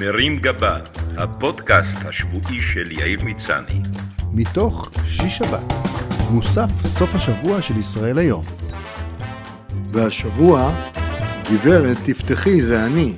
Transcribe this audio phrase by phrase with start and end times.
[0.00, 0.78] מרים גבה,
[1.16, 3.80] הפודקאסט השבועי של יאיר מצני.
[4.32, 5.72] מתוך שיש שבת,
[6.30, 8.44] מוסף סוף השבוע של ישראל היום.
[9.92, 10.84] והשבוע,
[11.52, 13.14] גברת, תפתחי, זה אני.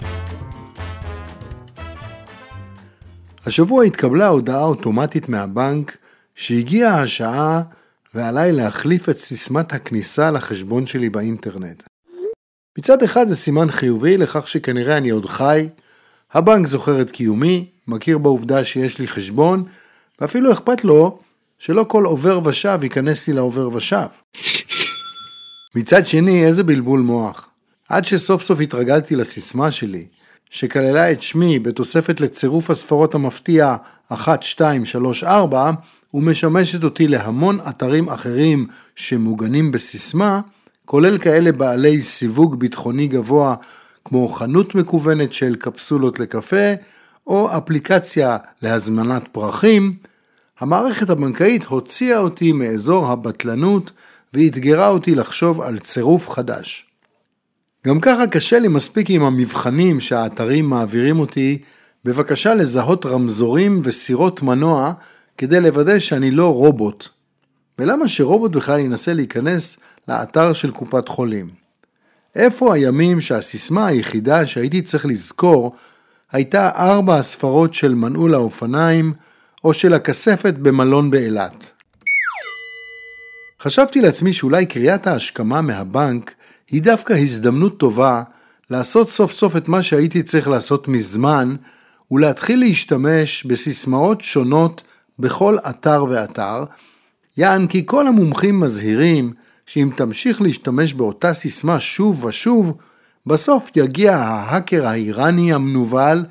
[3.47, 5.97] השבוע התקבלה הודעה אוטומטית מהבנק
[6.35, 7.63] שהגיעה השעה
[8.15, 11.83] ועליי להחליף את סיסמת הכניסה לחשבון שלי באינטרנט.
[12.79, 15.69] מצד אחד זה סימן חיובי לכך שכנראה אני עוד חי,
[16.33, 19.65] הבנק זוכר את קיומי, מכיר בעובדה שיש לי חשבון,
[20.21, 21.19] ואפילו אכפת לו
[21.59, 24.07] שלא כל עובר ושב ייכנס לי לעובר ושב.
[25.75, 27.49] מצד שני, איזה בלבול מוח.
[27.89, 30.07] עד שסוף סוף התרגלתי לסיסמה שלי,
[30.51, 33.77] שכללה את שמי בתוספת לצירוף הספרות המפתיע
[34.09, 35.71] 1, 2, 3, 4,
[36.15, 38.67] ומשמשת אותי להמון אתרים אחרים
[38.97, 40.41] שמוגנים בסיסמה,
[40.85, 43.55] כולל כאלה בעלי סיווג ביטחוני גבוה
[44.05, 46.73] כמו חנות מקוונת של קפסולות לקפה,
[47.27, 49.97] או אפליקציה להזמנת פרחים,
[50.61, 53.91] המערכת הבנקאית הוציאה אותי מאזור הבטלנות
[54.35, 56.87] ואתגרה אותי לחשוב על צירוף חדש.
[57.87, 61.59] גם ככה קשה לי מספיק עם המבחנים שהאתרים מעבירים אותי
[62.05, 64.93] בבקשה לזהות רמזורים וסירות מנוע
[65.39, 67.09] כדי לוודא שאני לא רובוט.
[67.79, 71.68] ולמה שרובוט בכלל ינסה להיכנס לאתר של קופת חולים?
[72.35, 75.77] איפה הימים שהסיסמה היחידה שהייתי צריך לזכור
[76.33, 79.13] הייתה ארבע הספרות של מנעול האופניים
[79.65, 81.73] או של הכספת במלון באילת.
[83.63, 86.35] חשבתי לעצמי שאולי קריאת ההשכמה מהבנק
[86.71, 88.23] היא דווקא הזדמנות טובה
[88.71, 91.57] לעשות סוף סוף את מה שהייתי צריך לעשות מזמן
[92.11, 94.83] ולהתחיל להשתמש בסיסמאות שונות
[95.19, 96.65] בכל אתר ואתר,
[97.37, 99.33] יען כי כל המומחים מזהירים
[99.69, 102.77] שאם תמשיך להשתמש באותה סיסמה שוב ושוב,
[103.27, 106.25] בסוף יגיע ההאקר האיראני המנוול,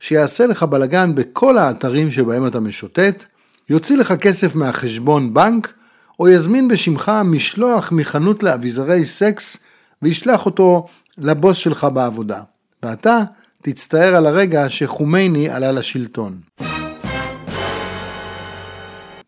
[0.00, 3.24] שיעשה לך בלגן בכל האתרים שבהם אתה משוטט,
[3.68, 5.72] יוציא לך כסף מהחשבון בנק,
[6.20, 9.56] או יזמין בשמך משלוח מחנות לאביזרי סקס,
[10.02, 10.86] וישלח אותו
[11.18, 12.40] לבוס שלך בעבודה.
[12.82, 13.18] ואתה
[13.62, 16.38] תצטער על הרגע שחומייני עלה לשלטון.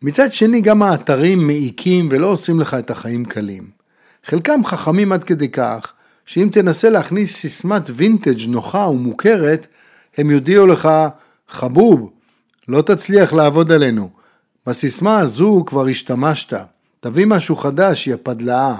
[0.03, 3.63] מצד שני גם האתרים מעיקים ולא עושים לך את החיים קלים.
[4.25, 5.93] חלקם חכמים עד כדי כך,
[6.25, 9.67] שאם תנסה להכניס סיסמת וינטג' נוחה ומוכרת,
[10.17, 10.89] הם יודיעו לך,
[11.49, 12.11] חבוב,
[12.67, 14.09] לא תצליח לעבוד עלינו.
[14.67, 16.53] בסיסמה הזו כבר השתמשת,
[16.99, 18.75] תביא משהו חדש, יא פדלאה.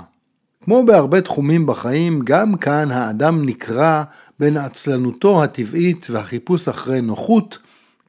[0.63, 4.03] כמו בהרבה תחומים בחיים, גם כאן האדם נקרע
[4.39, 7.57] בין עצלנותו הטבעית והחיפוש אחרי נוחות,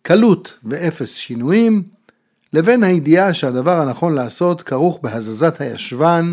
[0.02, 1.93] קלות ואפס שינויים,
[2.54, 6.32] לבין הידיעה שהדבר הנכון לעשות כרוך בהזזת הישבן,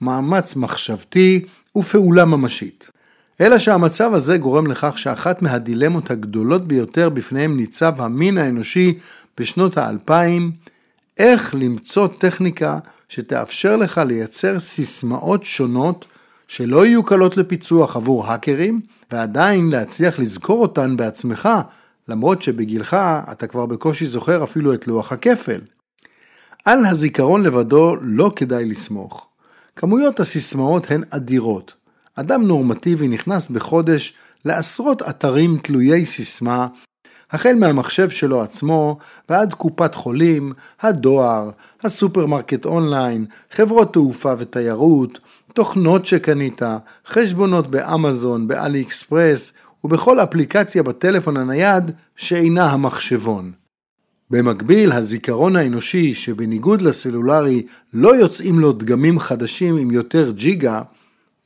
[0.00, 1.44] מאמץ מחשבתי
[1.76, 2.90] ופעולה ממשית.
[3.40, 8.98] אלא שהמצב הזה גורם לכך שאחת מהדילמות הגדולות ביותר בפניהם ניצב המין האנושי
[9.38, 10.50] בשנות האלפיים,
[11.18, 16.04] איך למצוא טכניקה שתאפשר לך לייצר סיסמאות שונות
[16.48, 18.80] שלא יהיו קלות לפיצוח עבור האקרים,
[19.10, 21.48] ועדיין להצליח לזכור אותן בעצמך
[22.08, 22.94] למרות שבגילך
[23.32, 25.60] אתה כבר בקושי זוכר אפילו את לוח הכפל.
[26.64, 29.26] על הזיכרון לבדו לא כדאי לסמוך.
[29.76, 31.74] כמויות הסיסמאות הן אדירות.
[32.14, 34.14] אדם נורמטיבי נכנס בחודש
[34.44, 36.66] לעשרות אתרים תלויי סיסמה,
[37.30, 38.98] החל מהמחשב שלו עצמו
[39.28, 41.50] ועד קופת חולים, הדואר,
[41.82, 45.18] הסופרמרקט אונליין, חברות תעופה ותיירות,
[45.54, 46.62] תוכנות שקנית,
[47.06, 49.52] חשבונות באמזון, באלי אקספרס
[49.84, 53.52] ובכל אפליקציה בטלפון הנייד שאינה המחשבון.
[54.30, 57.62] במקביל, הזיכרון האנושי, שבניגוד לסלולרי
[57.92, 60.82] לא יוצאים לו דגמים חדשים עם יותר ג'יגה,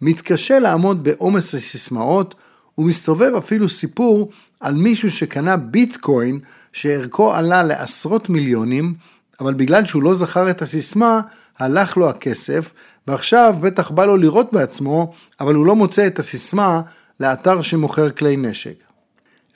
[0.00, 2.34] מתקשה לעמוד בעומס הסיסמאות
[2.78, 4.30] ומסתובב אפילו סיפור
[4.60, 6.38] על מישהו שקנה ביטקוין
[6.72, 8.94] שערכו עלה לעשרות מיליונים,
[9.40, 11.20] אבל בגלל שהוא לא זכר את הסיסמה,
[11.58, 12.72] הלך לו הכסף,
[13.06, 16.80] ועכשיו בטח בא לו לראות בעצמו, אבל הוא לא מוצא את הסיסמה
[17.20, 18.74] לאתר שמוכר כלי נשק.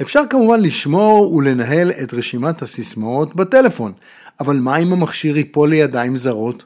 [0.02, 3.92] אפשר כמובן לשמור ולנהל את רשימת הסיסמאות בטלפון,
[4.40, 6.64] אבל מה אם המכשיר ייפול לידיים זרות?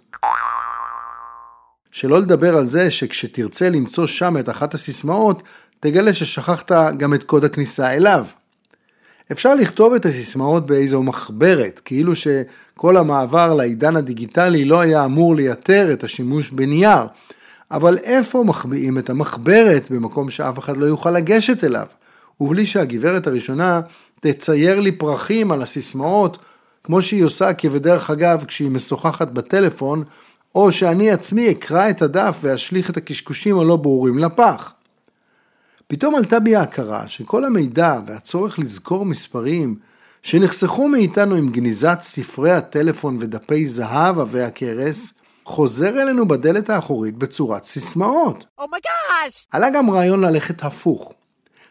[1.90, 5.42] שלא לדבר על זה שכשתרצה למצוא שם את אחת הסיסמאות,
[5.80, 8.26] תגלה ששכחת גם את קוד הכניסה אליו.
[9.32, 15.92] אפשר לכתוב את הסיסמאות באיזו מחברת, כאילו שכל המעבר לעידן הדיגיטלי לא היה אמור לייתר
[15.92, 17.06] את השימוש בנייר,
[17.70, 21.86] אבל איפה מחביאים את המחברת במקום שאף אחד לא יוכל לגשת אליו?
[22.40, 23.80] ובלי שהגברת הראשונה
[24.20, 26.38] תצייר לי פרחים על הסיסמאות,
[26.84, 30.04] כמו שהיא עושה כבדרך אגב כשהיא משוחחת בטלפון,
[30.54, 34.72] או שאני עצמי אקרא את הדף ואשליך את הקשקושים הלא ברורים לפח.
[35.86, 39.76] פתאום עלתה בי ההכרה שכל המידע והצורך לזכור מספרים
[40.22, 45.12] שנחסכו מאיתנו עם גניזת ספרי הטלפון ודפי זהב עבי הכרס,
[45.46, 48.44] חוזר אלינו בדלת האחורית בצורת סיסמאות.
[48.58, 49.42] אומייגאש!
[49.42, 51.12] Oh עלה גם רעיון ללכת הפוך.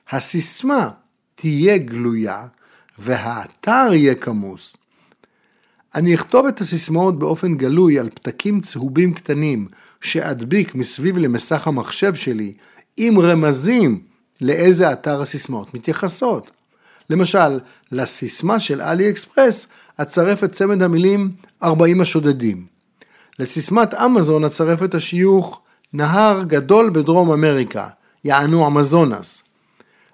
[0.09, 0.89] הסיסמה
[1.35, 2.47] תהיה גלויה
[2.99, 4.77] והאתר יהיה כמוס.
[5.95, 9.67] אני אכתוב את הסיסמאות באופן גלוי על פתקים צהובים קטנים
[10.01, 12.53] שאדביק מסביב למסך המחשב שלי
[12.97, 14.03] עם רמזים
[14.41, 16.51] לאיזה אתר הסיסמאות מתייחסות.
[17.09, 17.59] למשל,
[17.91, 19.67] לסיסמה של אלי אקספרס
[20.01, 21.31] אצרף את צמד המילים
[21.63, 22.72] 40 השודדים.
[23.39, 25.61] לסיסמת אמזון אצרף את השיוך
[25.93, 27.87] נהר גדול בדרום אמריקה,
[28.23, 29.43] יענו אמזונס.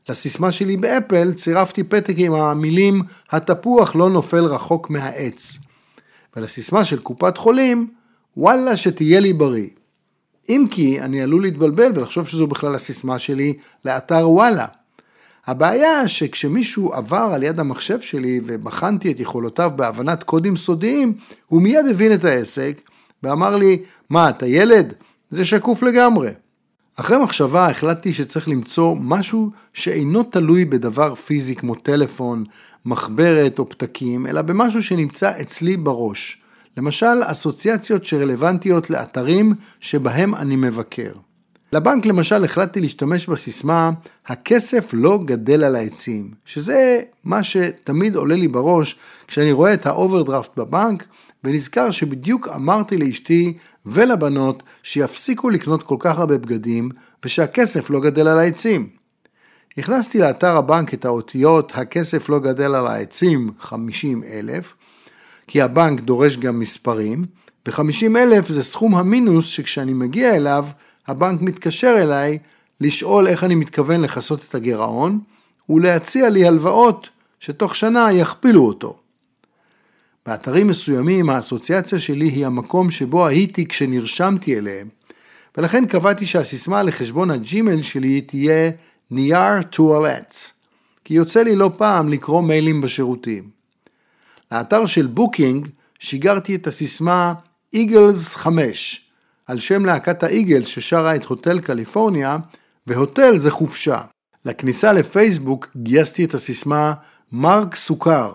[0.09, 5.57] לסיסמה שלי באפל צירפתי פתק עם המילים התפוח לא נופל רחוק מהעץ.
[6.35, 7.87] ולסיסמה של קופת חולים,
[8.37, 9.67] וואלה שתהיה לי בריא.
[10.49, 13.53] אם כי אני עלול להתבלבל ולחשוב שזו בכלל הסיסמה שלי
[13.85, 14.65] לאתר וואלה.
[15.47, 21.13] הבעיה שכשמישהו עבר על יד המחשב שלי ובחנתי את יכולותיו בהבנת קודים סודיים,
[21.47, 22.81] הוא מיד הבין את העסק
[23.23, 24.93] ואמר לי, מה, אתה ילד?
[25.31, 26.29] זה שקוף לגמרי.
[26.95, 32.43] אחרי מחשבה החלטתי שצריך למצוא משהו שאינו תלוי בדבר פיזי כמו טלפון,
[32.85, 36.41] מחברת או פתקים, אלא במשהו שנמצא אצלי בראש.
[36.77, 41.11] למשל, אסוציאציות שרלוונטיות לאתרים שבהם אני מבקר.
[41.73, 43.91] לבנק למשל החלטתי להשתמש בסיסמה
[44.27, 48.95] הכסף לא גדל על העצים, שזה מה שתמיד עולה לי בראש
[49.27, 51.05] כשאני רואה את האוברדרפט בבנק
[51.43, 56.89] ונזכר שבדיוק אמרתי לאשתי ולבנות שיפסיקו לקנות כל כך הרבה בגדים
[57.25, 58.89] ושהכסף לא גדל על העצים.
[59.77, 64.73] הכנסתי לאתר הבנק את האותיות הכסף לא גדל על העצים 50 אלף,
[65.47, 67.25] כי הבנק דורש גם מספרים,
[67.67, 70.65] ו-50 אלף זה סכום המינוס שכשאני מגיע אליו,
[71.07, 72.37] הבנק מתקשר אליי
[72.81, 75.19] לשאול איך אני מתכוון לכסות את הגירעון,
[75.69, 77.09] ולהציע לי הלוואות
[77.39, 78.97] שתוך שנה יכפילו אותו.
[80.25, 84.87] באתרים מסוימים האסוציאציה שלי היא המקום שבו הייתי כשנרשמתי אליהם,
[85.57, 88.71] ולכן קבעתי שהסיסמה לחשבון הג'ימל שלי תהיה
[89.11, 90.53] נייר טואלטס,
[91.05, 93.49] כי יוצא לי לא פעם לקרוא מיילים בשירותים.
[94.51, 95.67] לאתר של בוקינג
[95.99, 97.33] שיגרתי את הסיסמה
[97.73, 99.01] איגלס 5,
[99.47, 102.37] על שם להקת האיגלס ששרה את הוטל קליפורניה,
[102.87, 104.01] והוטל זה חופשה.
[104.45, 106.93] לכניסה לפייסבוק גייסתי את הסיסמה
[107.31, 108.31] מרק סוכר,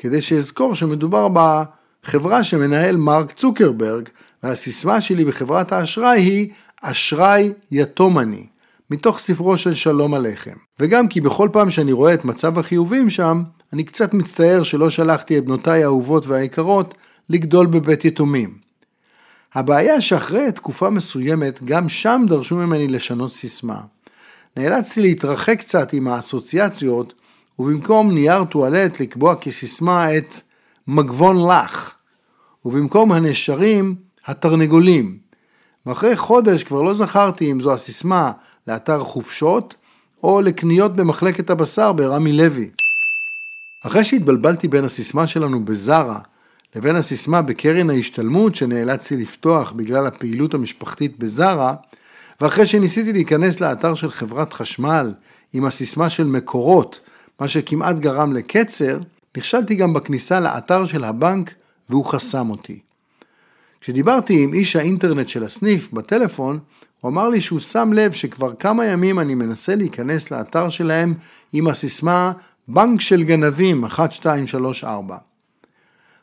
[0.00, 4.08] כדי שאזכור שמדובר בחברה שמנהל מרק צוקרברג,
[4.42, 6.50] והסיסמה שלי בחברת האשראי היא
[6.82, 8.46] אשראי יתום אני,
[8.90, 10.54] מתוך ספרו של שלום עליכם.
[10.78, 13.42] וגם כי בכל פעם שאני רואה את מצב החיובים שם,
[13.72, 16.94] אני קצת מצטער שלא שלחתי את בנותיי האהובות והיקרות
[17.28, 18.54] לגדול בבית יתומים.
[19.54, 23.80] הבעיה שאחרי תקופה מסוימת, גם שם דרשו ממני לשנות סיסמה.
[24.56, 27.14] נאלצתי להתרחק קצת עם האסוציאציות,
[27.60, 30.34] ובמקום נייר טואלט לקבוע כסיסמה את
[30.86, 31.94] מגבון לך,
[32.64, 33.94] ובמקום הנשרים,
[34.26, 35.18] התרנגולים.
[35.86, 38.32] ואחרי חודש כבר לא זכרתי אם זו הסיסמה
[38.68, 39.74] לאתר חופשות,
[40.22, 42.70] או לקניות במחלקת הבשר ברמי לוי.
[43.86, 46.18] אחרי שהתבלבלתי בין הסיסמה שלנו בזארה
[46.76, 51.74] לבין הסיסמה בקרן ההשתלמות שנאלצתי לפתוח בגלל הפעילות המשפחתית בזארה,
[52.40, 55.12] ואחרי שניסיתי להיכנס לאתר של חברת חשמל
[55.52, 57.00] עם הסיסמה של מקורות,
[57.40, 58.98] מה שכמעט גרם לקצר,
[59.36, 61.54] נכשלתי גם בכניסה לאתר של הבנק
[61.90, 62.78] והוא חסם אותי.
[63.80, 66.58] כשדיברתי עם איש האינטרנט של הסניף בטלפון,
[67.00, 71.14] הוא אמר לי שהוא שם לב שכבר כמה ימים אני מנסה להיכנס לאתר שלהם
[71.52, 72.32] עם הסיסמה
[72.68, 75.16] בנק של גנבים 1234.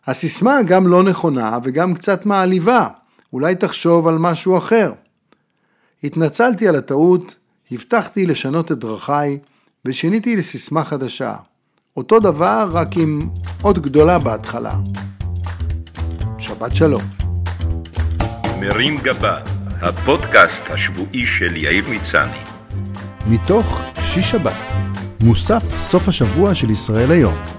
[0.07, 2.87] הסיסמה גם לא נכונה וגם קצת מעליבה,
[3.33, 4.93] אולי תחשוב על משהו אחר.
[6.03, 7.35] התנצלתי על הטעות,
[7.71, 9.37] הבטחתי לשנות את דרכיי
[9.87, 11.35] ושיניתי לסיסמה חדשה.
[11.97, 13.19] אותו דבר רק עם
[13.61, 14.73] עוד גדולה בהתחלה.
[16.39, 17.01] שבת שלום.
[18.59, 19.39] מרים גבה,
[19.81, 22.37] הפודקאסט השבועי של יאיר מצני.
[23.27, 24.55] מתוך שיש שבת,
[25.23, 27.56] מוסף סוף השבוע של ישראל היום.